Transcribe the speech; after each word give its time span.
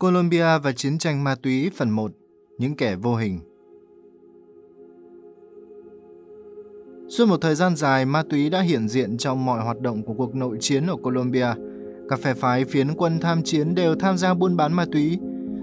Colombia 0.00 0.58
và 0.62 0.72
chiến 0.72 0.98
tranh 0.98 1.24
ma 1.24 1.34
túy 1.34 1.70
phần 1.76 1.90
1 1.90 2.12
Những 2.58 2.76
kẻ 2.76 2.96
vô 2.96 3.16
hình 3.16 3.40
Suốt 7.08 7.26
một 7.26 7.36
thời 7.40 7.54
gian 7.54 7.76
dài, 7.76 8.04
ma 8.04 8.22
túy 8.30 8.50
đã 8.50 8.60
hiện 8.60 8.88
diện 8.88 9.18
trong 9.18 9.44
mọi 9.44 9.60
hoạt 9.64 9.80
động 9.80 10.02
của 10.02 10.14
cuộc 10.14 10.34
nội 10.34 10.56
chiến 10.60 10.86
ở 10.86 10.96
Colombia. 10.96 11.46
Các 12.08 12.20
phe 12.20 12.34
phái 12.34 12.64
phiến 12.64 12.94
quân 12.94 13.18
tham 13.20 13.42
chiến 13.42 13.74
đều 13.74 13.94
tham 13.94 14.18
gia 14.18 14.34
buôn 14.34 14.56
bán 14.56 14.72
ma 14.72 14.86
túy. 14.92 15.18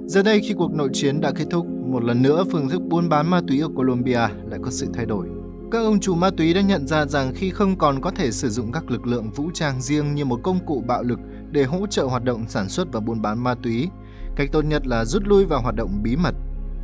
Giờ 0.06 0.24
đây 0.24 0.42
khi 0.42 0.54
cuộc 0.54 0.74
nội 0.74 0.90
chiến 0.94 1.22
đã 1.22 1.32
kết 1.32 1.46
thúc, 1.52 1.68
một 1.68 2.04
lần 2.04 2.22
nữa 2.22 2.44
phương 2.52 2.70
thức 2.70 2.82
buôn 2.82 3.10
bán 3.10 3.30
ma 3.30 3.42
túy 3.48 3.62
ở 3.62 3.68
Colombia 3.76 4.28
lại 4.50 4.60
có 4.62 4.72
sự 4.72 4.88
thay 4.94 5.06
đổi. 5.06 5.28
Các 5.72 5.80
ông 5.80 6.00
chủ 6.00 6.16
ma 6.16 6.30
túy 6.38 6.54
đã 6.54 6.62
nhận 6.62 6.88
ra 6.88 7.06
rằng 7.06 7.34
khi 7.36 7.50
không 7.50 7.78
còn 7.78 8.02
có 8.02 8.12
thể 8.12 8.32
sử 8.32 8.50
dụng 8.50 8.72
các 8.72 8.92
lực 8.92 9.08
lượng 9.08 9.32
vũ 9.32 9.52
trang 9.54 9.82
riêng 9.82 10.16
như 10.16 10.26
một 10.26 10.40
công 10.44 10.66
cụ 10.66 10.84
bạo 10.88 11.04
lực 11.04 11.20
để 11.52 11.64
hỗ 11.64 11.88
trợ 11.88 12.04
hoạt 12.04 12.24
động 12.24 12.46
sản 12.48 12.70
xuất 12.70 12.88
và 12.92 13.00
buôn 13.00 13.22
bán 13.22 13.44
ma 13.44 13.56
túy, 13.64 13.90
cách 14.38 14.50
tốt 14.52 14.66
nhất 14.66 14.88
là 14.88 15.06
rút 15.06 15.24
lui 15.26 15.46
vào 15.46 15.62
hoạt 15.62 15.76
động 15.76 16.04
bí 16.04 16.16
mật. 16.16 16.36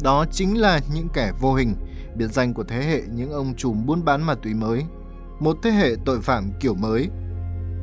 Đó 0.02 0.25
chính 0.31 0.61
là 0.61 0.80
những 0.94 1.07
kẻ 1.13 1.31
vô 1.39 1.53
hình, 1.53 1.75
biệt 2.16 2.27
danh 2.27 2.53
của 2.53 2.63
thế 2.63 2.84
hệ 2.84 3.02
những 3.11 3.31
ông 3.31 3.53
trùm 3.57 3.85
buôn 3.85 4.05
bán 4.05 4.23
ma 4.23 4.35
túy 4.35 4.53
mới. 4.53 4.84
Một 5.39 5.58
thế 5.63 5.71
hệ 5.71 5.95
tội 6.05 6.21
phạm 6.21 6.52
kiểu 6.59 6.73
mới. 6.75 7.09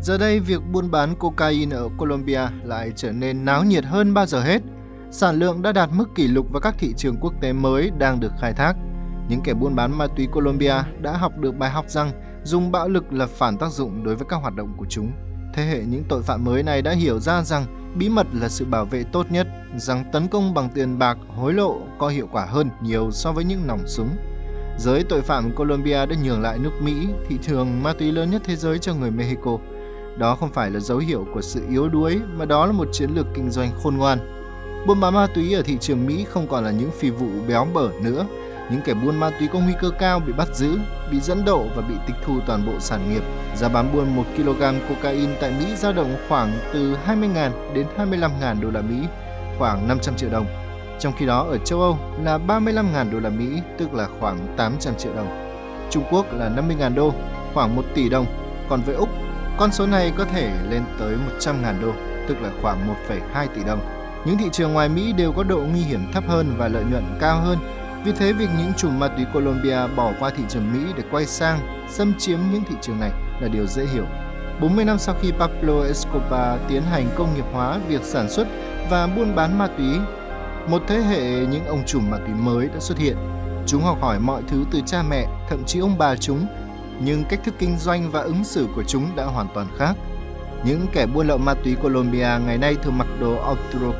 Giờ 0.02 0.18
đây, 0.18 0.40
việc 0.40 0.60
buôn 0.72 0.90
bán 0.90 1.14
cocaine 1.18 1.76
ở 1.76 1.88
Colombia 1.98 2.40
lại 2.64 2.92
trở 2.96 3.12
nên 3.12 3.44
náo 3.44 3.64
nhiệt 3.64 3.84
hơn 3.84 4.14
bao 4.14 4.26
giờ 4.26 4.42
hết. 4.42 4.62
Sản 5.10 5.38
lượng 5.38 5.62
đã 5.62 5.72
đạt 5.72 5.90
mức 5.92 6.08
kỷ 6.14 6.28
lục 6.28 6.46
và 6.52 6.60
các 6.60 6.74
thị 6.78 6.94
trường 6.96 7.16
quốc 7.20 7.34
tế 7.40 7.52
mới 7.52 7.90
đang 7.98 8.20
được 8.20 8.32
khai 8.40 8.52
thác. 8.52 8.74
Những 9.28 9.40
kẻ 9.44 9.54
buôn 9.54 9.74
bán 9.74 9.98
ma 9.98 10.06
túy 10.16 10.26
Colombia 10.26 10.74
đã 11.00 11.16
học 11.16 11.32
được 11.38 11.56
bài 11.56 11.70
học 11.70 11.84
rằng 11.88 12.12
dùng 12.44 12.72
bạo 12.72 12.88
lực 12.88 13.12
là 13.12 13.26
phản 13.26 13.58
tác 13.58 13.72
dụng 13.72 14.04
đối 14.04 14.16
với 14.16 14.26
các 14.28 14.36
hoạt 14.36 14.56
động 14.56 14.74
của 14.76 14.86
chúng. 14.88 15.12
Thế 15.54 15.64
hệ 15.64 15.84
những 15.84 16.04
tội 16.08 16.22
phạm 16.22 16.44
mới 16.44 16.62
này 16.62 16.82
đã 16.82 16.92
hiểu 16.92 17.20
ra 17.20 17.42
rằng 17.42 17.79
bí 17.94 18.08
mật 18.08 18.26
là 18.32 18.48
sự 18.48 18.64
bảo 18.64 18.84
vệ 18.84 19.04
tốt 19.04 19.26
nhất, 19.30 19.46
rằng 19.76 20.04
tấn 20.12 20.28
công 20.28 20.54
bằng 20.54 20.68
tiền 20.74 20.98
bạc, 20.98 21.18
hối 21.28 21.54
lộ 21.54 21.78
có 21.98 22.08
hiệu 22.08 22.28
quả 22.32 22.44
hơn 22.44 22.70
nhiều 22.82 23.10
so 23.10 23.32
với 23.32 23.44
những 23.44 23.66
nòng 23.66 23.86
súng. 23.86 24.08
Giới 24.78 25.04
tội 25.04 25.22
phạm 25.22 25.52
Colombia 25.56 26.06
đã 26.06 26.16
nhường 26.24 26.42
lại 26.42 26.58
nước 26.58 26.72
Mỹ, 26.82 27.08
thị 27.28 27.36
trường 27.42 27.82
ma 27.82 27.92
túy 27.92 28.12
lớn 28.12 28.30
nhất 28.30 28.42
thế 28.44 28.56
giới 28.56 28.78
cho 28.78 28.94
người 28.94 29.10
Mexico. 29.10 29.58
Đó 30.18 30.34
không 30.34 30.52
phải 30.52 30.70
là 30.70 30.80
dấu 30.80 30.98
hiệu 30.98 31.26
của 31.34 31.42
sự 31.42 31.62
yếu 31.70 31.88
đuối, 31.88 32.20
mà 32.36 32.44
đó 32.44 32.66
là 32.66 32.72
một 32.72 32.88
chiến 32.92 33.10
lược 33.14 33.26
kinh 33.34 33.50
doanh 33.50 33.70
khôn 33.82 33.96
ngoan. 33.96 34.18
Buôn 34.86 35.00
bán 35.00 35.14
ma 35.14 35.26
túy 35.34 35.54
ở 35.54 35.62
thị 35.62 35.76
trường 35.80 36.06
Mỹ 36.06 36.24
không 36.28 36.46
còn 36.48 36.64
là 36.64 36.70
những 36.70 36.90
phi 36.90 37.10
vụ 37.10 37.26
béo 37.48 37.66
bở 37.74 37.90
nữa, 38.02 38.26
những 38.70 38.80
kẻ 38.84 38.94
buôn 38.94 39.16
ma 39.16 39.30
túy 39.38 39.48
có 39.52 39.58
nguy 39.58 39.74
cơ 39.80 39.90
cao 39.98 40.20
bị 40.20 40.32
bắt 40.32 40.48
giữ, 40.54 40.78
bị 41.10 41.20
dẫn 41.20 41.44
độ 41.44 41.66
và 41.76 41.82
bị 41.82 41.94
tịch 42.06 42.16
thu 42.24 42.40
toàn 42.46 42.66
bộ 42.66 42.72
sản 42.80 43.12
nghiệp. 43.12 43.22
Giá 43.56 43.68
bán 43.68 43.92
buôn 43.92 44.16
1 44.16 44.24
kg 44.36 44.62
cocaine 44.88 45.36
tại 45.40 45.52
Mỹ 45.58 45.76
dao 45.76 45.92
động 45.92 46.16
khoảng 46.28 46.58
từ 46.72 46.96
20.000 47.06 47.50
đến 47.74 47.86
25.000 47.96 48.60
đô 48.60 48.70
la 48.70 48.80
Mỹ, 48.80 48.96
khoảng 49.58 49.88
500 49.88 50.16
triệu 50.16 50.30
đồng. 50.30 50.46
Trong 50.98 51.12
khi 51.18 51.26
đó 51.26 51.46
ở 51.50 51.58
châu 51.58 51.80
Âu 51.80 51.98
là 52.24 52.38
35.000 52.38 53.10
đô 53.12 53.18
la 53.20 53.30
Mỹ, 53.30 53.60
tức 53.78 53.94
là 53.94 54.08
khoảng 54.20 54.54
800 54.56 54.94
triệu 54.98 55.14
đồng. 55.14 55.56
Trung 55.90 56.04
Quốc 56.10 56.26
là 56.32 56.48
50.000 56.48 56.94
đô, 56.94 57.14
khoảng 57.54 57.76
1 57.76 57.82
tỷ 57.94 58.08
đồng. 58.08 58.26
Còn 58.68 58.82
với 58.82 58.94
Úc, 58.94 59.08
con 59.58 59.72
số 59.72 59.86
này 59.86 60.12
có 60.18 60.24
thể 60.24 60.52
lên 60.70 60.82
tới 60.98 61.16
100.000 61.38 61.80
đô, 61.82 61.92
tức 62.28 62.42
là 62.42 62.50
khoảng 62.62 62.94
1,2 63.08 63.46
tỷ 63.54 63.64
đồng. 63.64 63.80
Những 64.24 64.38
thị 64.38 64.48
trường 64.52 64.72
ngoài 64.72 64.88
Mỹ 64.88 65.12
đều 65.12 65.32
có 65.32 65.42
độ 65.42 65.60
nguy 65.72 65.80
hiểm 65.80 66.12
thấp 66.12 66.24
hơn 66.28 66.54
và 66.58 66.68
lợi 66.68 66.84
nhuận 66.90 67.04
cao 67.20 67.40
hơn 67.40 67.58
vì 68.04 68.12
thế, 68.12 68.32
việc 68.32 68.48
những 68.58 68.72
chùm 68.76 68.98
ma 68.98 69.08
túy 69.08 69.24
Colombia 69.34 69.86
bỏ 69.96 70.12
qua 70.20 70.30
thị 70.30 70.42
trường 70.48 70.72
Mỹ 70.72 70.92
để 70.96 71.02
quay 71.10 71.26
sang 71.26 71.86
xâm 71.88 72.14
chiếm 72.18 72.38
những 72.52 72.62
thị 72.68 72.74
trường 72.82 73.00
này 73.00 73.10
là 73.40 73.48
điều 73.48 73.66
dễ 73.66 73.86
hiểu. 73.86 74.04
40 74.60 74.84
năm 74.84 74.98
sau 74.98 75.14
khi 75.22 75.32
Pablo 75.32 75.82
Escobar 75.82 76.60
tiến 76.68 76.82
hành 76.82 77.08
công 77.16 77.34
nghiệp 77.34 77.44
hóa 77.52 77.78
việc 77.88 78.02
sản 78.02 78.30
xuất 78.30 78.46
và 78.90 79.06
buôn 79.06 79.34
bán 79.34 79.58
ma 79.58 79.66
túy, 79.78 79.98
một 80.68 80.82
thế 80.88 80.98
hệ 80.98 81.46
những 81.46 81.66
ông 81.66 81.82
trùm 81.86 82.10
ma 82.10 82.18
túy 82.18 82.34
mới 82.34 82.66
đã 82.66 82.80
xuất 82.80 82.98
hiện. 82.98 83.16
Chúng 83.66 83.82
học 83.82 83.98
hỏi 84.00 84.20
mọi 84.20 84.42
thứ 84.48 84.64
từ 84.70 84.80
cha 84.86 85.02
mẹ, 85.02 85.26
thậm 85.48 85.64
chí 85.64 85.80
ông 85.80 85.98
bà 85.98 86.16
chúng, 86.16 86.46
nhưng 87.00 87.24
cách 87.24 87.40
thức 87.44 87.54
kinh 87.58 87.78
doanh 87.78 88.10
và 88.10 88.20
ứng 88.20 88.44
xử 88.44 88.68
của 88.74 88.84
chúng 88.84 89.16
đã 89.16 89.24
hoàn 89.24 89.46
toàn 89.54 89.66
khác. 89.78 89.94
Những 90.64 90.86
kẻ 90.92 91.06
buôn 91.06 91.26
lậu 91.26 91.38
ma 91.38 91.54
túy 91.54 91.74
Colombia 91.74 92.28
ngày 92.46 92.58
nay 92.58 92.76
thường 92.82 92.98
mặc 92.98 93.06
đồ 93.20 93.34
Arturo 93.34 93.92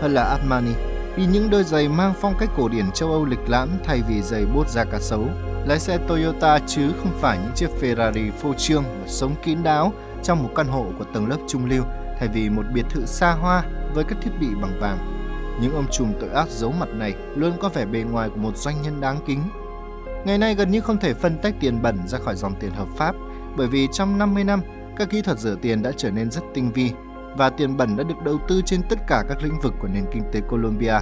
hơn 0.00 0.14
là 0.14 0.22
Armani 0.22 0.89
vì 1.20 1.26
những 1.26 1.50
đôi 1.50 1.64
giày 1.64 1.88
mang 1.88 2.14
phong 2.20 2.34
cách 2.38 2.48
cổ 2.56 2.68
điển 2.68 2.90
châu 2.94 3.10
Âu 3.10 3.24
lịch 3.24 3.48
lãm 3.48 3.68
thay 3.84 4.02
vì 4.08 4.22
giày 4.22 4.46
bốt 4.46 4.68
da 4.68 4.84
cá 4.84 4.98
sấu. 5.00 5.28
Lái 5.66 5.78
xe 5.78 5.98
Toyota 6.08 6.58
chứ 6.66 6.92
không 6.98 7.12
phải 7.20 7.38
những 7.38 7.52
chiếc 7.54 7.66
Ferrari 7.80 8.30
phô 8.32 8.54
trương 8.54 8.84
và 8.84 9.06
sống 9.06 9.34
kín 9.42 9.62
đáo 9.62 9.92
trong 10.22 10.42
một 10.42 10.50
căn 10.56 10.66
hộ 10.66 10.86
của 10.98 11.04
tầng 11.04 11.28
lớp 11.28 11.36
trung 11.48 11.64
lưu 11.64 11.82
thay 12.18 12.28
vì 12.34 12.50
một 12.50 12.62
biệt 12.74 12.86
thự 12.90 13.06
xa 13.06 13.32
hoa 13.32 13.64
với 13.94 14.04
các 14.04 14.18
thiết 14.22 14.30
bị 14.40 14.46
bằng 14.62 14.80
vàng. 14.80 14.98
Những 15.62 15.74
ông 15.74 15.86
trùm 15.92 16.12
tội 16.20 16.30
ác 16.30 16.48
giấu 16.48 16.72
mặt 16.72 16.88
này 16.88 17.14
luôn 17.34 17.52
có 17.60 17.68
vẻ 17.68 17.86
bề 17.86 18.00
ngoài 18.00 18.28
của 18.28 18.40
một 18.40 18.56
doanh 18.56 18.82
nhân 18.82 19.00
đáng 19.00 19.18
kính. 19.26 19.42
Ngày 20.24 20.38
nay 20.38 20.54
gần 20.54 20.70
như 20.70 20.80
không 20.80 20.98
thể 20.98 21.14
phân 21.14 21.38
tách 21.42 21.54
tiền 21.60 21.82
bẩn 21.82 21.98
ra 22.06 22.18
khỏi 22.18 22.36
dòng 22.36 22.54
tiền 22.60 22.70
hợp 22.70 22.88
pháp 22.96 23.14
bởi 23.56 23.66
vì 23.66 23.88
trong 23.92 24.18
50 24.18 24.44
năm, 24.44 24.60
các 24.96 25.10
kỹ 25.10 25.22
thuật 25.22 25.38
rửa 25.38 25.56
tiền 25.62 25.82
đã 25.82 25.92
trở 25.96 26.10
nên 26.10 26.30
rất 26.30 26.42
tinh 26.54 26.72
vi 26.72 26.90
và 27.36 27.50
tiền 27.50 27.76
bẩn 27.76 27.96
đã 27.96 28.04
được 28.04 28.22
đầu 28.24 28.38
tư 28.48 28.62
trên 28.66 28.80
tất 28.88 28.98
cả 29.06 29.24
các 29.28 29.42
lĩnh 29.42 29.60
vực 29.62 29.74
của 29.80 29.88
nền 29.88 30.04
kinh 30.12 30.22
tế 30.32 30.40
Colombia. 30.40 30.98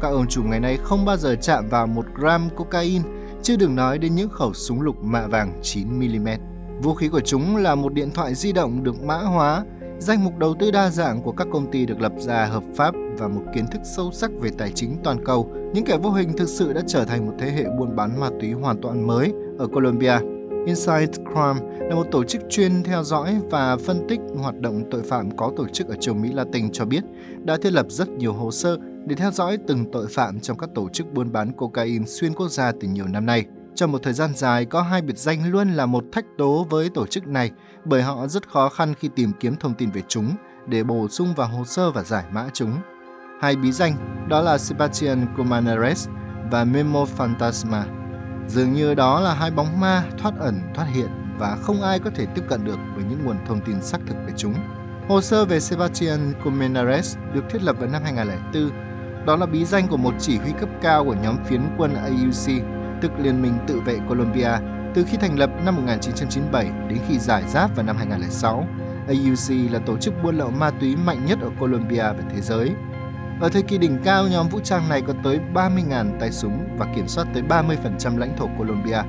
Các 0.00 0.08
ông 0.08 0.26
chủ 0.26 0.42
ngày 0.42 0.60
nay 0.60 0.78
không 0.82 1.04
bao 1.04 1.16
giờ 1.16 1.36
chạm 1.40 1.68
vào 1.68 1.86
một 1.86 2.06
gram 2.14 2.48
cocaine, 2.56 3.04
chưa 3.42 3.56
đừng 3.56 3.76
nói 3.76 3.98
đến 3.98 4.14
những 4.14 4.28
khẩu 4.28 4.52
súng 4.54 4.80
lục 4.80 5.04
mạ 5.04 5.26
vàng 5.26 5.60
9mm. 5.62 6.38
Vũ 6.82 6.94
khí 6.94 7.08
của 7.08 7.20
chúng 7.20 7.56
là 7.56 7.74
một 7.74 7.92
điện 7.92 8.10
thoại 8.10 8.34
di 8.34 8.52
động 8.52 8.84
được 8.84 9.02
mã 9.02 9.16
hóa, 9.16 9.64
danh 9.98 10.24
mục 10.24 10.38
đầu 10.38 10.54
tư 10.58 10.70
đa 10.70 10.90
dạng 10.90 11.22
của 11.22 11.32
các 11.32 11.46
công 11.52 11.70
ty 11.70 11.86
được 11.86 12.00
lập 12.00 12.12
ra 12.18 12.44
hợp 12.44 12.62
pháp 12.76 12.94
và 13.18 13.28
một 13.28 13.42
kiến 13.54 13.66
thức 13.66 13.80
sâu 13.96 14.12
sắc 14.12 14.30
về 14.40 14.50
tài 14.58 14.72
chính 14.72 14.96
toàn 15.04 15.24
cầu. 15.24 15.50
Những 15.74 15.84
kẻ 15.84 15.98
vô 16.02 16.10
hình 16.10 16.36
thực 16.36 16.48
sự 16.48 16.72
đã 16.72 16.80
trở 16.86 17.04
thành 17.04 17.26
một 17.26 17.32
thế 17.38 17.50
hệ 17.50 17.64
buôn 17.78 17.96
bán 17.96 18.20
ma 18.20 18.30
túy 18.40 18.52
hoàn 18.52 18.80
toàn 18.82 19.06
mới 19.06 19.32
ở 19.58 19.66
Colombia. 19.66 20.18
Inside 20.66 21.06
Crime 21.06 21.86
là 21.88 21.94
một 21.94 22.06
tổ 22.10 22.24
chức 22.24 22.42
chuyên 22.50 22.82
theo 22.82 23.04
dõi 23.04 23.40
và 23.50 23.76
phân 23.76 24.06
tích 24.08 24.20
hoạt 24.36 24.60
động 24.60 24.82
tội 24.90 25.02
phạm 25.02 25.36
có 25.36 25.52
tổ 25.56 25.68
chức 25.68 25.88
ở 25.88 25.94
châu 25.94 26.14
Mỹ 26.14 26.32
Latin 26.32 26.72
cho 26.72 26.84
biết 26.84 27.04
đã 27.44 27.56
thiết 27.62 27.72
lập 27.72 27.86
rất 27.88 28.08
nhiều 28.08 28.32
hồ 28.32 28.50
sơ 28.50 28.78
để 29.06 29.14
theo 29.14 29.30
dõi 29.30 29.58
từng 29.68 29.92
tội 29.92 30.06
phạm 30.10 30.40
trong 30.40 30.58
các 30.58 30.70
tổ 30.74 30.88
chức 30.88 31.12
buôn 31.12 31.32
bán 31.32 31.52
cocaine 31.52 32.04
xuyên 32.06 32.34
quốc 32.34 32.48
gia 32.48 32.72
từ 32.72 32.88
nhiều 32.88 33.06
năm 33.06 33.26
nay. 33.26 33.44
Trong 33.74 33.92
một 33.92 34.02
thời 34.02 34.12
gian 34.12 34.34
dài, 34.34 34.64
có 34.64 34.82
hai 34.82 35.02
biệt 35.02 35.18
danh 35.18 35.50
luôn 35.50 35.68
là 35.68 35.86
một 35.86 36.04
thách 36.12 36.24
đố 36.36 36.64
với 36.64 36.88
tổ 36.88 37.06
chức 37.06 37.26
này 37.26 37.50
bởi 37.84 38.02
họ 38.02 38.26
rất 38.26 38.48
khó 38.48 38.68
khăn 38.68 38.94
khi 38.94 39.08
tìm 39.16 39.32
kiếm 39.40 39.56
thông 39.60 39.74
tin 39.74 39.90
về 39.90 40.02
chúng 40.08 40.30
để 40.66 40.84
bổ 40.84 41.08
sung 41.08 41.34
vào 41.36 41.48
hồ 41.48 41.64
sơ 41.64 41.90
và 41.90 42.02
giải 42.02 42.24
mã 42.32 42.48
chúng. 42.52 42.72
Hai 43.40 43.56
bí 43.56 43.72
danh 43.72 44.26
đó 44.28 44.40
là 44.42 44.58
Sebastian 44.58 45.26
Comaneres 45.36 46.08
và 46.50 46.64
Memo 46.64 47.06
Fantasma. 47.18 47.82
Dường 48.48 48.72
như 48.72 48.94
đó 48.94 49.20
là 49.20 49.34
hai 49.34 49.50
bóng 49.50 49.80
ma 49.80 50.04
thoát 50.18 50.34
ẩn 50.38 50.60
thoát 50.74 50.84
hiện 50.84 51.08
và 51.38 51.56
không 51.62 51.82
ai 51.82 51.98
có 51.98 52.10
thể 52.14 52.26
tiếp 52.26 52.42
cận 52.48 52.64
được 52.64 52.78
với 52.94 53.04
những 53.04 53.24
nguồn 53.24 53.36
thông 53.46 53.60
tin 53.60 53.82
xác 53.82 53.98
thực 54.06 54.16
về 54.26 54.32
chúng. 54.36 54.54
Hồ 55.08 55.20
sơ 55.20 55.44
về 55.44 55.60
Sebastian 55.60 56.32
Comenares 56.44 57.16
được 57.34 57.44
thiết 57.50 57.62
lập 57.62 57.76
vào 57.78 57.88
năm 57.88 58.02
2004. 58.04 58.70
Đó 59.26 59.36
là 59.36 59.46
bí 59.46 59.64
danh 59.64 59.88
của 59.88 59.96
một 59.96 60.14
chỉ 60.18 60.38
huy 60.38 60.52
cấp 60.60 60.68
cao 60.82 61.04
của 61.04 61.14
nhóm 61.22 61.44
phiến 61.44 61.60
quân 61.78 61.94
AUC, 61.94 62.62
tức 63.00 63.10
Liên 63.18 63.42
minh 63.42 63.58
tự 63.66 63.80
vệ 63.80 63.98
Colombia, 64.08 64.50
từ 64.94 65.04
khi 65.08 65.16
thành 65.16 65.38
lập 65.38 65.50
năm 65.64 65.76
1997 65.76 66.64
đến 66.88 66.98
khi 67.08 67.18
giải 67.18 67.42
giáp 67.48 67.76
vào 67.76 67.86
năm 67.86 67.96
2006. 67.96 68.66
AUC 69.08 69.72
là 69.72 69.78
tổ 69.78 69.96
chức 69.96 70.14
buôn 70.22 70.38
lậu 70.38 70.50
ma 70.50 70.70
túy 70.70 70.96
mạnh 70.96 71.26
nhất 71.26 71.38
ở 71.42 71.50
Colombia 71.60 72.02
và 72.02 72.22
thế 72.34 72.40
giới. 72.40 72.70
Ở 73.40 73.48
thời 73.48 73.62
kỳ 73.62 73.78
đỉnh 73.78 73.98
cao, 74.04 74.28
nhóm 74.28 74.48
vũ 74.48 74.60
trang 74.60 74.88
này 74.88 75.02
có 75.06 75.14
tới 75.24 75.40
30.000 75.54 76.18
tay 76.20 76.32
súng 76.32 76.68
và 76.78 76.86
kiểm 76.96 77.08
soát 77.08 77.26
tới 77.34 77.42
30% 77.42 78.18
lãnh 78.18 78.36
thổ 78.36 78.48
Colombia, 78.58 79.02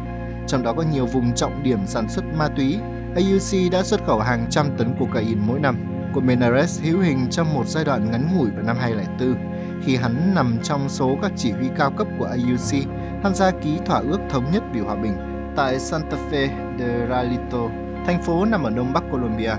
trong 0.47 0.63
đó 0.63 0.73
có 0.73 0.83
nhiều 0.93 1.05
vùng 1.05 1.35
trọng 1.35 1.63
điểm 1.63 1.79
sản 1.85 2.09
xuất 2.09 2.25
ma 2.37 2.47
túy. 2.47 2.79
AUC 3.15 3.71
đã 3.71 3.83
xuất 3.83 4.05
khẩu 4.05 4.19
hàng 4.19 4.47
trăm 4.49 4.65
tấn 4.77 4.95
cocaine 4.99 5.41
mỗi 5.47 5.59
năm. 5.59 5.77
Comenares 6.13 6.81
hữu 6.83 6.99
hình 6.99 7.27
trong 7.29 7.53
một 7.53 7.67
giai 7.67 7.85
đoạn 7.85 8.11
ngắn 8.11 8.37
ngủi 8.37 8.49
vào 8.49 8.63
năm 8.63 8.77
2004, 8.79 9.35
khi 9.83 9.95
hắn 9.95 10.35
nằm 10.35 10.57
trong 10.63 10.89
số 10.89 11.17
các 11.21 11.31
chỉ 11.35 11.51
huy 11.51 11.67
cao 11.77 11.91
cấp 11.91 12.07
của 12.19 12.25
AUC 12.25 12.87
tham 13.23 13.35
gia 13.35 13.51
ký 13.51 13.79
thỏa 13.85 13.99
ước 13.99 14.19
thống 14.29 14.51
nhất 14.51 14.63
vì 14.73 14.79
hòa 14.79 14.95
bình 14.95 15.17
tại 15.55 15.79
Santa 15.79 16.17
Fe 16.31 16.47
de 16.79 17.07
Ralito, 17.09 17.69
thành 18.05 18.23
phố 18.23 18.45
nằm 18.45 18.63
ở 18.63 18.69
đông 18.69 18.93
bắc 18.93 19.03
Colombia. 19.11 19.53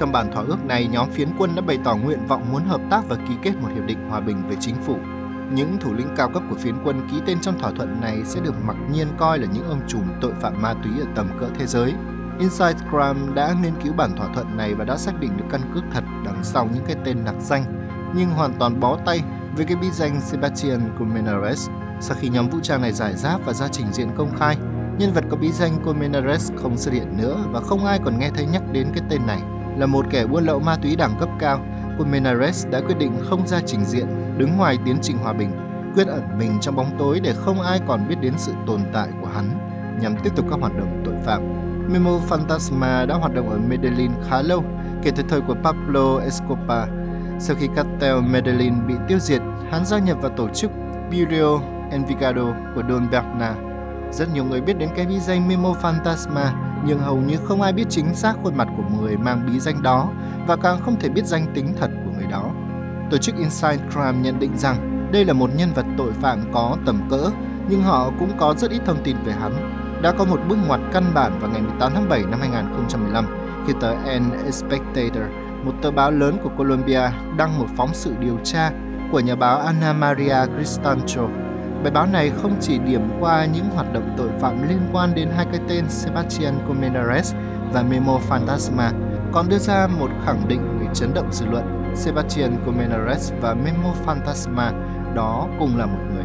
Trong 0.00 0.12
bản 0.12 0.32
thỏa 0.32 0.44
ước 0.44 0.64
này, 0.64 0.88
nhóm 0.92 1.10
phiến 1.10 1.28
quân 1.38 1.54
đã 1.56 1.62
bày 1.62 1.78
tỏ 1.84 1.96
nguyện 1.96 2.26
vọng 2.26 2.52
muốn 2.52 2.64
hợp 2.64 2.80
tác 2.90 3.02
và 3.08 3.16
ký 3.16 3.34
kết 3.42 3.52
một 3.60 3.68
hiệp 3.74 3.86
định 3.86 4.08
hòa 4.08 4.20
bình 4.20 4.42
với 4.46 4.56
chính 4.60 4.74
phủ. 4.74 4.96
Những 5.52 5.76
thủ 5.80 5.92
lĩnh 5.94 6.08
cao 6.16 6.28
cấp 6.28 6.42
của 6.50 6.56
phiến 6.56 6.74
quân 6.84 7.08
ký 7.10 7.16
tên 7.26 7.40
trong 7.40 7.58
thỏa 7.58 7.70
thuận 7.70 8.00
này 8.00 8.22
sẽ 8.24 8.40
được 8.40 8.54
mặc 8.64 8.76
nhiên 8.92 9.08
coi 9.18 9.38
là 9.38 9.46
những 9.54 9.68
ông 9.68 9.80
trùm 9.88 10.02
tội 10.20 10.32
phạm 10.40 10.62
ma 10.62 10.74
túy 10.82 10.92
ở 11.00 11.06
tầm 11.14 11.28
cỡ 11.40 11.46
thế 11.58 11.66
giới. 11.66 11.94
Inside 12.38 12.78
Crime 12.90 13.34
đã 13.34 13.54
nghiên 13.62 13.72
cứu 13.84 13.92
bản 13.92 14.16
thỏa 14.16 14.28
thuận 14.34 14.56
này 14.56 14.74
và 14.74 14.84
đã 14.84 14.96
xác 14.96 15.20
định 15.20 15.36
được 15.36 15.44
căn 15.50 15.60
cước 15.74 15.84
thật 15.92 16.04
đằng 16.24 16.38
sau 16.42 16.68
những 16.74 16.84
cái 16.86 16.96
tên 17.04 17.24
nặc 17.24 17.34
danh, 17.40 17.64
nhưng 18.14 18.30
hoàn 18.30 18.54
toàn 18.58 18.80
bó 18.80 18.98
tay 19.06 19.20
với 19.56 19.64
cái 19.66 19.76
bí 19.76 19.90
danh 19.90 20.20
Sebastian 20.20 20.80
Colmenares. 20.98 21.68
Sau 22.00 22.16
khi 22.20 22.28
nhóm 22.28 22.48
vũ 22.48 22.58
trang 22.62 22.82
này 22.82 22.92
giải 22.92 23.14
giáp 23.16 23.46
và 23.46 23.52
ra 23.52 23.68
trình 23.68 23.86
diện 23.92 24.08
công 24.16 24.36
khai, 24.38 24.56
nhân 24.98 25.12
vật 25.12 25.24
có 25.30 25.36
bí 25.36 25.52
danh 25.52 25.72
Colmenares 25.84 26.52
không 26.56 26.76
xuất 26.76 26.94
hiện 26.94 27.16
nữa 27.16 27.44
và 27.50 27.60
không 27.60 27.84
ai 27.84 27.98
còn 28.04 28.18
nghe 28.18 28.30
thấy 28.34 28.46
nhắc 28.46 28.62
đến 28.72 28.86
cái 28.94 29.04
tên 29.10 29.26
này. 29.26 29.40
Là 29.76 29.86
một 29.86 30.06
kẻ 30.10 30.26
buôn 30.26 30.44
lậu 30.44 30.60
ma 30.60 30.76
túy 30.82 30.96
đẳng 30.96 31.16
cấp 31.20 31.28
cao, 31.38 31.60
Colmenares 31.98 32.66
đã 32.70 32.80
quyết 32.80 32.98
định 32.98 33.12
không 33.28 33.46
ra 33.46 33.60
trình 33.66 33.84
diện, 33.84 34.06
đứng 34.38 34.56
ngoài 34.56 34.78
tiến 34.84 34.98
trình 35.02 35.16
hòa 35.18 35.32
bình, 35.32 35.50
quyết 35.94 36.06
ẩn 36.06 36.22
mình 36.38 36.58
trong 36.60 36.76
bóng 36.76 36.90
tối 36.98 37.20
để 37.20 37.32
không 37.32 37.60
ai 37.60 37.80
còn 37.88 38.08
biết 38.08 38.16
đến 38.20 38.32
sự 38.36 38.52
tồn 38.66 38.80
tại 38.92 39.08
của 39.20 39.28
hắn 39.34 39.50
nhằm 40.02 40.16
tiếp 40.16 40.30
tục 40.36 40.46
các 40.50 40.60
hoạt 40.60 40.76
động 40.78 41.02
tội 41.04 41.14
phạm. 41.24 41.42
Memo 41.92 42.10
Fantasma 42.28 43.06
đã 43.06 43.14
hoạt 43.14 43.34
động 43.34 43.50
ở 43.50 43.58
Medellin 43.58 44.10
khá 44.28 44.42
lâu, 44.42 44.64
kể 45.02 45.10
từ 45.16 45.22
thời 45.28 45.40
của 45.40 45.56
Pablo 45.62 46.18
Escobar. 46.18 46.88
Sau 47.38 47.56
khi 47.60 47.68
cartel 47.76 48.20
Medellin 48.20 48.86
bị 48.86 48.94
tiêu 49.08 49.18
diệt, 49.18 49.42
hắn 49.70 49.84
gia 49.84 49.98
nhập 49.98 50.18
vào 50.20 50.30
tổ 50.36 50.48
chức 50.48 50.70
Bureau 51.10 51.62
Envigado 51.90 52.44
của 52.74 52.82
Don 52.88 53.10
Berna. 53.10 53.54
Rất 54.12 54.34
nhiều 54.34 54.44
người 54.44 54.60
biết 54.60 54.78
đến 54.78 54.88
cái 54.96 55.06
bí 55.06 55.18
danh 55.20 55.48
Memo 55.48 55.74
Fantasma, 55.82 56.69
nhưng 56.84 56.98
hầu 56.98 57.16
như 57.16 57.36
không 57.44 57.62
ai 57.62 57.72
biết 57.72 57.84
chính 57.88 58.14
xác 58.14 58.34
khuôn 58.42 58.56
mặt 58.56 58.68
của 58.76 58.82
người 58.96 59.16
mang 59.16 59.46
bí 59.46 59.60
danh 59.60 59.82
đó 59.82 60.08
và 60.46 60.56
càng 60.56 60.80
không 60.84 61.00
thể 61.00 61.08
biết 61.08 61.26
danh 61.26 61.46
tính 61.54 61.74
thật 61.80 61.90
của 62.04 62.10
người 62.18 62.26
đó. 62.30 62.50
Tổ 63.10 63.18
chức 63.18 63.36
Inside 63.36 63.78
Crime 63.90 64.18
nhận 64.22 64.38
định 64.38 64.58
rằng 64.58 65.08
đây 65.12 65.24
là 65.24 65.32
một 65.32 65.50
nhân 65.56 65.72
vật 65.74 65.86
tội 65.98 66.12
phạm 66.12 66.40
có 66.52 66.76
tầm 66.86 67.00
cỡ, 67.10 67.30
nhưng 67.68 67.82
họ 67.82 68.10
cũng 68.18 68.30
có 68.38 68.54
rất 68.54 68.70
ít 68.70 68.80
thông 68.86 69.02
tin 69.04 69.16
về 69.24 69.32
hắn. 69.32 69.52
Đã 70.02 70.12
có 70.12 70.24
một 70.24 70.40
bước 70.48 70.58
ngoặt 70.66 70.80
căn 70.92 71.04
bản 71.14 71.38
vào 71.40 71.50
ngày 71.50 71.62
18 71.62 71.92
tháng 71.94 72.08
7 72.08 72.22
năm 72.22 72.40
2015 72.40 73.26
khi 73.66 73.72
tờ 73.80 73.92
An 73.92 74.52
Spectator, 74.52 75.22
một 75.64 75.72
tờ 75.82 75.90
báo 75.90 76.10
lớn 76.10 76.38
của 76.42 76.50
Colombia, 76.58 77.10
đăng 77.36 77.58
một 77.58 77.66
phóng 77.76 77.90
sự 77.92 78.14
điều 78.20 78.38
tra 78.44 78.70
của 79.12 79.20
nhà 79.20 79.36
báo 79.36 79.58
Ana 79.58 79.92
Maria 79.92 80.36
Cristancho. 80.56 81.28
Bài 81.82 81.90
báo 81.92 82.06
này 82.06 82.30
không 82.42 82.56
chỉ 82.60 82.78
điểm 82.78 83.10
qua 83.20 83.44
những 83.44 83.64
hoạt 83.74 83.92
động 83.92 84.14
tội 84.16 84.28
phạm 84.40 84.68
liên 84.68 84.80
quan 84.92 85.14
đến 85.14 85.28
hai 85.36 85.46
cái 85.52 85.60
tên 85.68 85.84
Sebastian 85.88 86.54
Comendares 86.68 87.34
và 87.72 87.82
Memo 87.82 88.18
Fantasma, 88.28 88.92
còn 89.32 89.48
đưa 89.48 89.58
ra 89.58 89.86
một 89.86 90.08
khẳng 90.24 90.48
định 90.48 90.78
gây 90.78 90.88
chấn 90.94 91.14
động 91.14 91.32
dư 91.32 91.46
luận. 91.46 91.92
Sebastian 91.94 92.56
Comendares 92.66 93.32
và 93.40 93.54
Memo 93.54 93.94
Fantasma 94.06 94.72
đó 95.14 95.46
cùng 95.58 95.78
là 95.78 95.86
một 95.86 95.98
người. 96.14 96.24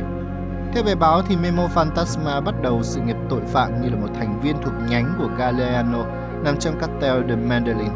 Theo 0.73 0.83
bài 0.83 0.95
báo 0.95 1.21
thì 1.21 1.35
Memo 1.35 1.67
Fantasma 1.75 2.41
bắt 2.43 2.55
đầu 2.61 2.83
sự 2.83 3.01
nghiệp 3.01 3.17
tội 3.29 3.41
phạm 3.47 3.81
như 3.81 3.89
là 3.89 3.95
một 3.95 4.09
thành 4.19 4.41
viên 4.41 4.55
thuộc 4.61 4.73
nhánh 4.89 5.13
của 5.17 5.27
Galeano 5.37 6.05
nằm 6.43 6.57
trong 6.57 6.79
cartel 6.79 7.29
de 7.29 7.35
Mandolin. 7.35 7.91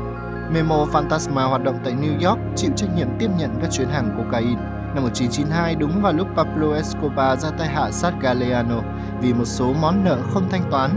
Memo 0.53 0.85
Fantasma 0.93 1.49
hoạt 1.49 1.63
động 1.63 1.77
tại 1.83 1.93
New 1.93 2.29
York, 2.29 2.39
chịu 2.55 2.71
trách 2.75 2.89
nhiệm 2.95 3.07
tiếp 3.19 3.29
nhận 3.37 3.59
các 3.61 3.71
chuyến 3.71 3.89
hàng 3.89 4.17
cocaine. 4.17 4.61
Năm 4.95 5.03
1992, 5.03 5.75
đúng 5.75 6.01
vào 6.01 6.13
lúc 6.13 6.27
Pablo 6.35 6.73
Escobar 6.73 7.39
ra 7.39 7.49
tay 7.57 7.67
hạ 7.67 7.91
sát 7.91 8.13
Galeano 8.21 8.81
vì 9.21 9.33
một 9.33 9.45
số 9.45 9.73
món 9.81 10.03
nợ 10.03 10.17
không 10.33 10.49
thanh 10.49 10.63
toán, 10.71 10.91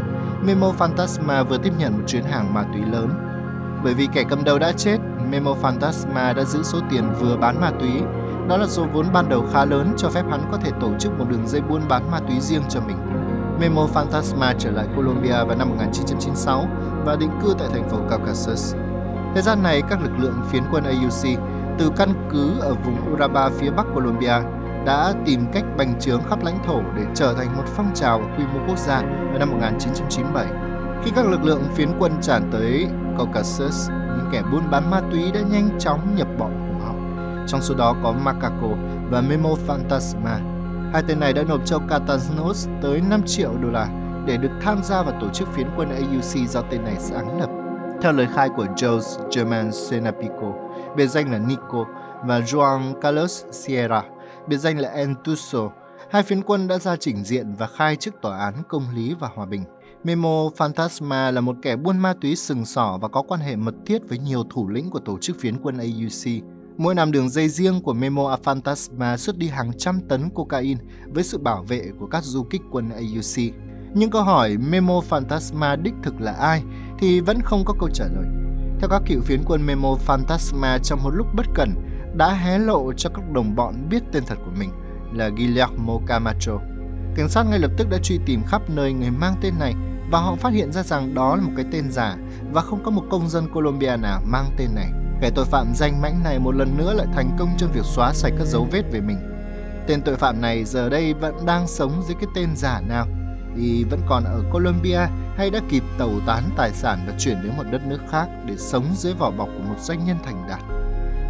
Memo 0.46 0.72
Fantasma 0.78 1.44
vừa 1.44 1.58
tiếp 1.58 1.72
nhận 1.78 1.92
một 1.92 2.04
chuyến 2.06 2.24
hàng 2.24 2.54
ma 2.54 2.64
túy 2.72 2.82
lớn. 2.92 3.08
Bởi 3.84 3.94
vì 3.94 4.08
kẻ 4.12 4.24
cầm 4.28 4.44
đầu 4.44 4.58
đã 4.58 4.72
chết, 4.72 4.98
Memo 5.30 5.54
Fantasma 5.62 6.34
đã 6.34 6.44
giữ 6.44 6.62
số 6.62 6.78
tiền 6.90 7.04
vừa 7.20 7.36
bán 7.36 7.60
ma 7.60 7.70
túy. 7.80 7.90
Đó 8.48 8.56
là 8.56 8.66
số 8.66 8.86
vốn 8.92 9.06
ban 9.12 9.28
đầu 9.28 9.46
khá 9.52 9.64
lớn 9.64 9.94
cho 9.96 10.08
phép 10.08 10.24
hắn 10.30 10.40
có 10.52 10.58
thể 10.58 10.70
tổ 10.80 10.90
chức 10.98 11.18
một 11.18 11.24
đường 11.28 11.46
dây 11.46 11.60
buôn 11.60 11.82
bán 11.88 12.10
ma 12.10 12.20
túy 12.28 12.40
riêng 12.40 12.62
cho 12.68 12.80
mình. 12.80 12.96
Memo 13.60 13.86
Fantasma 13.94 14.54
trở 14.58 14.70
lại 14.70 14.86
Colombia 14.96 15.44
vào 15.44 15.56
năm 15.58 15.68
1996 15.68 16.66
và 17.04 17.16
định 17.16 17.30
cư 17.42 17.54
tại 17.58 17.68
thành 17.72 17.88
phố 17.88 17.98
Caucasus. 18.10 18.74
Thời 19.34 19.42
gian 19.42 19.62
này, 19.62 19.82
các 19.90 20.02
lực 20.02 20.12
lượng 20.18 20.42
phiến 20.50 20.62
quân 20.70 20.84
AUC 20.84 21.38
từ 21.78 21.90
căn 21.96 22.28
cứ 22.30 22.60
ở 22.60 22.74
vùng 22.74 23.12
Uraba 23.12 23.48
phía 23.48 23.70
bắc 23.70 23.86
Colombia 23.94 24.34
đã 24.86 25.12
tìm 25.26 25.46
cách 25.52 25.64
bành 25.78 26.00
trướng 26.00 26.20
khắp 26.30 26.44
lãnh 26.44 26.58
thổ 26.66 26.80
để 26.96 27.02
trở 27.14 27.34
thành 27.34 27.56
một 27.56 27.64
phong 27.66 27.90
trào 27.94 28.18
quy 28.18 28.44
mô 28.44 28.60
quốc 28.68 28.78
gia 28.78 29.02
vào 29.02 29.38
năm 29.38 29.50
1997. 29.50 30.46
Khi 31.04 31.10
các 31.16 31.26
lực 31.26 31.44
lượng 31.44 31.62
phiến 31.74 31.88
quân 31.98 32.12
tràn 32.22 32.50
tới 32.52 32.86
Caucasus, 33.18 33.90
những 33.90 34.28
kẻ 34.32 34.42
buôn 34.52 34.70
bán 34.70 34.90
ma 34.90 35.00
túy 35.10 35.32
đã 35.32 35.40
nhanh 35.40 35.78
chóng 35.78 36.14
nhập 36.16 36.28
bọn 36.38 36.50
của 36.68 36.84
họ. 36.84 36.94
Trong 37.46 37.62
số 37.62 37.74
đó 37.74 37.96
có 38.02 38.12
Macaco 38.12 38.68
và 39.10 39.20
Memo 39.20 39.50
Fantasma. 39.66 40.38
Hai 40.92 41.02
tên 41.08 41.20
này 41.20 41.32
đã 41.32 41.42
nộp 41.42 41.60
cho 41.64 41.78
Catanos 41.78 42.68
tới 42.82 43.02
5 43.10 43.22
triệu 43.26 43.50
đô 43.62 43.68
la 43.68 43.88
để 44.26 44.36
được 44.36 44.50
tham 44.60 44.82
gia 44.82 45.02
vào 45.02 45.20
tổ 45.20 45.28
chức 45.28 45.48
phiến 45.52 45.66
quân 45.76 45.88
AUC 45.88 46.48
do 46.48 46.62
tên 46.70 46.84
này 46.84 46.96
sáng 46.98 47.40
lập. 47.40 47.50
Theo 48.02 48.12
lời 48.12 48.26
khai 48.34 48.48
của 48.56 48.66
Jose 48.76 49.28
German 49.36 49.72
Senapico, 49.72 50.52
biệt 50.96 51.06
danh 51.06 51.32
là 51.32 51.38
Nico, 51.38 51.84
và 52.24 52.40
Juan 52.40 53.00
Carlos 53.00 53.44
Sierra, 53.50 54.02
biệt 54.48 54.56
danh 54.56 54.78
là 54.78 54.88
Entuso, 54.88 55.70
hai 56.10 56.22
phiến 56.22 56.42
quân 56.42 56.68
đã 56.68 56.78
ra 56.78 56.96
trình 56.96 57.24
diện 57.24 57.54
và 57.58 57.66
khai 57.66 57.96
trước 57.96 58.14
tòa 58.22 58.38
án 58.38 58.54
công 58.68 58.82
lý 58.94 59.14
và 59.20 59.28
hòa 59.34 59.46
bình. 59.46 59.64
Memo 60.04 60.48
Fantasma 60.58 61.32
là 61.32 61.40
một 61.40 61.56
kẻ 61.62 61.76
buôn 61.76 61.98
ma 61.98 62.14
túy 62.20 62.36
sừng 62.36 62.64
sỏ 62.64 62.98
và 63.02 63.08
có 63.08 63.22
quan 63.22 63.40
hệ 63.40 63.56
mật 63.56 63.74
thiết 63.86 64.02
với 64.08 64.18
nhiều 64.18 64.44
thủ 64.50 64.68
lĩnh 64.68 64.90
của 64.90 64.98
tổ 64.98 65.18
chức 65.18 65.40
phiến 65.40 65.58
quân 65.62 65.78
AUC. 65.78 66.42
Mỗi 66.76 66.94
năm 66.94 67.12
đường 67.12 67.28
dây 67.28 67.48
riêng 67.48 67.80
của 67.82 67.92
Memo 67.92 68.36
Fantasma 68.44 69.16
xuất 69.16 69.38
đi 69.38 69.48
hàng 69.48 69.70
trăm 69.78 70.00
tấn 70.08 70.30
cocaine 70.30 70.80
với 71.06 71.24
sự 71.24 71.38
bảo 71.38 71.62
vệ 71.62 71.90
của 72.00 72.06
các 72.06 72.24
du 72.24 72.44
kích 72.50 72.62
quân 72.70 72.90
AUC. 72.90 73.54
Nhưng 73.94 74.10
câu 74.10 74.22
hỏi 74.22 74.56
Memo 74.56 75.00
Fantasma 75.10 75.82
đích 75.82 75.94
thực 76.02 76.20
là 76.20 76.32
ai 76.32 76.62
thì 76.98 77.20
vẫn 77.20 77.40
không 77.40 77.64
có 77.64 77.74
câu 77.80 77.88
trả 77.94 78.04
lời. 78.04 78.26
Theo 78.82 78.88
các 78.88 79.02
cựu 79.06 79.20
phiến 79.20 79.42
quân 79.46 79.66
Memo 79.66 79.96
Fantasma 80.06 80.78
trong 80.78 81.02
một 81.02 81.10
lúc 81.10 81.26
bất 81.34 81.46
cẩn, 81.54 81.74
đã 82.16 82.34
hé 82.34 82.58
lộ 82.58 82.92
cho 82.92 83.10
các 83.14 83.30
đồng 83.32 83.54
bọn 83.54 83.88
biết 83.90 84.02
tên 84.12 84.22
thật 84.26 84.34
của 84.44 84.50
mình 84.58 84.70
là 85.12 85.28
Guillermo 85.28 85.98
Camacho. 86.06 86.58
Cảnh 87.16 87.28
sát 87.28 87.46
ngay 87.50 87.58
lập 87.58 87.70
tức 87.76 87.90
đã 87.90 87.98
truy 88.02 88.18
tìm 88.26 88.42
khắp 88.46 88.62
nơi 88.70 88.92
người 88.92 89.10
mang 89.10 89.34
tên 89.42 89.54
này 89.58 89.74
và 90.10 90.18
họ 90.18 90.34
phát 90.34 90.52
hiện 90.52 90.72
ra 90.72 90.82
rằng 90.82 91.14
đó 91.14 91.36
là 91.36 91.42
một 91.42 91.52
cái 91.56 91.64
tên 91.72 91.90
giả 91.90 92.16
và 92.52 92.62
không 92.62 92.84
có 92.84 92.90
một 92.90 93.02
công 93.10 93.28
dân 93.28 93.48
Colombia 93.54 93.96
nào 93.96 94.20
mang 94.26 94.50
tên 94.56 94.68
này. 94.74 94.90
Kẻ 95.20 95.30
tội 95.34 95.44
phạm 95.44 95.72
danh 95.74 96.00
mãnh 96.00 96.22
này 96.24 96.38
một 96.38 96.54
lần 96.54 96.78
nữa 96.78 96.94
lại 96.94 97.06
thành 97.14 97.36
công 97.38 97.48
trong 97.58 97.72
việc 97.72 97.84
xóa 97.84 98.12
sạch 98.12 98.32
các 98.38 98.46
dấu 98.46 98.68
vết 98.72 98.82
về 98.92 99.00
mình. 99.00 99.18
Tên 99.86 100.02
tội 100.02 100.16
phạm 100.16 100.40
này 100.40 100.64
giờ 100.64 100.88
đây 100.88 101.14
vẫn 101.14 101.34
đang 101.46 101.66
sống 101.66 102.02
dưới 102.06 102.14
cái 102.14 102.28
tên 102.34 102.56
giả 102.56 102.80
nào 102.80 103.06
y 103.56 103.84
vẫn 103.84 104.00
còn 104.06 104.24
ở 104.24 104.42
Colombia 104.50 105.00
hay 105.36 105.50
đã 105.50 105.60
kịp 105.68 105.82
tẩu 105.98 106.20
tán 106.26 106.42
tài 106.56 106.70
sản 106.70 106.98
và 107.06 107.14
chuyển 107.18 107.42
đến 107.42 107.52
một 107.56 107.64
đất 107.70 107.86
nước 107.86 107.98
khác 108.10 108.26
để 108.46 108.56
sống 108.56 108.84
dưới 108.94 109.14
vỏ 109.14 109.30
bọc 109.30 109.48
của 109.48 109.62
một 109.68 109.80
doanh 109.80 110.04
nhân 110.06 110.16
thành 110.24 110.44
đạt. 110.48 110.60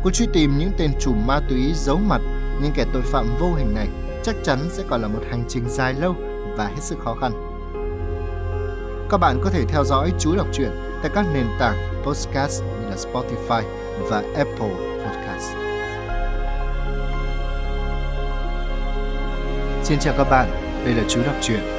Cuộc 0.02 0.10
truy 0.10 0.26
tìm 0.32 0.58
những 0.58 0.72
tên 0.78 0.90
trùm 1.00 1.26
ma 1.26 1.40
túy 1.48 1.72
giấu 1.74 1.98
mặt, 1.98 2.20
những 2.62 2.72
kẻ 2.74 2.84
tội 2.92 3.02
phạm 3.02 3.26
vô 3.40 3.54
hình 3.54 3.74
này 3.74 3.88
chắc 4.24 4.34
chắn 4.44 4.58
sẽ 4.70 4.82
còn 4.88 5.02
là 5.02 5.08
một 5.08 5.22
hành 5.30 5.44
trình 5.48 5.64
dài 5.68 5.94
lâu 5.94 6.14
và 6.56 6.66
hết 6.66 6.80
sức 6.80 6.98
khó 6.98 7.14
khăn. 7.20 7.32
Các 9.10 9.18
bạn 9.18 9.40
có 9.44 9.50
thể 9.50 9.64
theo 9.68 9.84
dõi 9.84 10.12
chú 10.18 10.36
đọc 10.36 10.46
truyện 10.52 10.70
tại 11.02 11.10
các 11.14 11.26
nền 11.34 11.46
tảng 11.58 12.02
podcast 12.04 12.62
như 12.62 12.88
là 12.88 12.96
Spotify 12.96 13.62
và 14.10 14.22
Apple 14.36 14.74
Podcast. 15.04 15.52
Xin 19.82 19.98
chào 19.98 20.14
các 20.18 20.30
bạn, 20.30 20.50
đây 20.84 20.94
là 20.94 21.02
chú 21.08 21.22
đọc 21.26 21.36
truyện. 21.40 21.71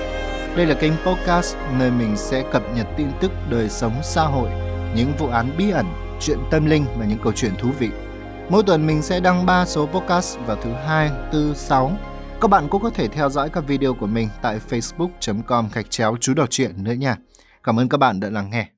Đây 0.56 0.66
là 0.66 0.76
kênh 0.76 0.94
podcast 1.06 1.56
nơi 1.80 1.92
mình 1.92 2.18
sẽ 2.18 2.44
cập 2.52 2.64
nhật 2.76 2.88
tin 2.98 3.08
tức 3.22 3.32
đời 3.50 3.70
sống 3.70 3.94
xã 4.04 4.24
hội, 4.24 4.50
những 4.96 5.14
vụ 5.18 5.28
án 5.28 5.58
bí 5.58 5.72
ẩn, 5.72 5.86
chuyện 6.20 6.38
tâm 6.52 6.66
linh 6.66 6.86
và 6.98 7.06
những 7.06 7.20
câu 7.24 7.34
chuyện 7.36 7.56
thú 7.60 7.70
vị. 7.80 7.90
Mỗi 8.50 8.64
tuần 8.64 8.88
mình 8.88 9.02
sẽ 9.02 9.20
đăng 9.20 9.46
3 9.46 9.66
số 9.66 9.86
podcast 9.86 10.38
vào 10.46 10.58
thứ 10.64 10.74
hai, 10.74 11.12
tư, 11.32 11.54
sáu. 11.56 11.92
Các 12.42 12.48
bạn 12.48 12.68
cũng 12.70 12.82
có 12.82 12.90
thể 12.90 13.08
theo 13.08 13.30
dõi 13.30 13.50
các 13.50 13.68
video 13.68 13.94
của 13.94 14.08
mình 14.08 14.30
tại 14.42 14.60
facebook.com 14.70 15.70
gạch 15.74 15.90
chéo 15.90 16.18
chú 16.22 16.34
đọc 16.34 16.50
truyện 16.50 16.84
nữa 16.84 16.94
nha. 16.94 17.18
Cảm 17.64 17.80
ơn 17.80 17.90
các 17.90 17.98
bạn 17.98 18.20
đã 18.20 18.30
lắng 18.30 18.50
nghe. 18.52 18.73